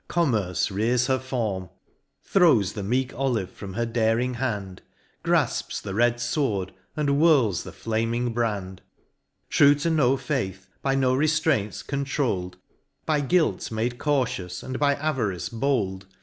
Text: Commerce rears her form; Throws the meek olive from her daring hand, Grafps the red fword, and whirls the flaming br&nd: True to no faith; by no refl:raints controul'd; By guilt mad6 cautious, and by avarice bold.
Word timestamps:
Commerce 0.07 0.71
rears 0.71 1.05
her 1.05 1.19
form; 1.19 1.69
Throws 2.23 2.73
the 2.73 2.81
meek 2.81 3.13
olive 3.13 3.51
from 3.51 3.75
her 3.75 3.85
daring 3.85 4.33
hand, 4.33 4.81
Grafps 5.21 5.79
the 5.79 5.93
red 5.93 6.15
fword, 6.15 6.71
and 6.97 7.07
whirls 7.07 7.61
the 7.61 7.71
flaming 7.71 8.33
br&nd: 8.33 8.81
True 9.51 9.75
to 9.75 9.91
no 9.91 10.17
faith; 10.17 10.67
by 10.81 10.95
no 10.95 11.13
refl:raints 11.13 11.83
controul'd; 11.85 12.57
By 13.05 13.21
guilt 13.21 13.69
mad6 13.71 13.99
cautious, 13.99 14.63
and 14.63 14.79
by 14.79 14.95
avarice 14.95 15.49
bold. 15.49 16.07